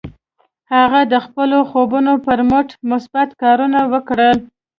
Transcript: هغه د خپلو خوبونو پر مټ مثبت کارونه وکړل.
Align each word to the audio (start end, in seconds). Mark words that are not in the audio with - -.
هغه 0.73 1.01
د 1.13 1.13
خپلو 1.25 1.57
خوبونو 1.69 2.13
پر 2.25 2.39
مټ 2.49 2.67
مثبت 2.91 3.29
کارونه 3.41 3.79
وکړل. 3.93 4.37